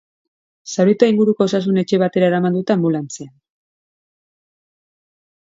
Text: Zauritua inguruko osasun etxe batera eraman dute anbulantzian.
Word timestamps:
Zauritua 0.75 1.09
inguruko 1.11 1.45
osasun 1.49 1.77
etxe 1.83 1.99
batera 2.03 2.29
eraman 2.33 2.57
dute 2.57 2.77
anbulantzian. 2.77 3.31